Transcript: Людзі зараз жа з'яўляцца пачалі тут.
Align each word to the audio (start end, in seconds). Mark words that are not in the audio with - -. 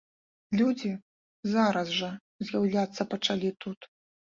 Людзі 0.61 0.91
зараз 1.53 1.95
жа 2.01 2.11
з'яўляцца 2.51 3.11
пачалі 3.17 3.59
тут. 3.65 3.79